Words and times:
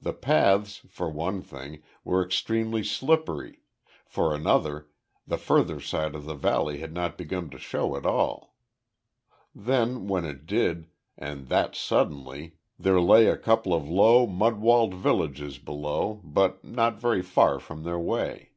The 0.00 0.12
paths, 0.12 0.76
for 0.88 1.10
one 1.10 1.42
thing, 1.42 1.82
were 2.04 2.24
extremely 2.24 2.84
slippery, 2.84 3.62
for 4.04 4.32
another, 4.32 4.86
the 5.26 5.38
further 5.38 5.80
side 5.80 6.14
of 6.14 6.24
the 6.24 6.36
valley 6.36 6.78
had 6.78 6.92
not 6.94 7.18
begun 7.18 7.50
to 7.50 7.58
show 7.58 7.96
at 7.96 8.06
all. 8.06 8.54
Then, 9.52 10.06
when 10.06 10.24
it 10.24 10.46
did, 10.46 10.86
and 11.18 11.48
that 11.48 11.74
suddenly, 11.74 12.58
there 12.78 13.00
lay 13.00 13.26
a 13.26 13.36
couple 13.36 13.74
of 13.74 13.88
low, 13.88 14.24
mud 14.24 14.60
walled 14.60 14.94
villages, 14.94 15.58
below, 15.58 16.20
but 16.22 16.62
not 16.62 17.00
very 17.00 17.22
far 17.22 17.58
from 17.58 17.82
their 17.82 17.98
way. 17.98 18.52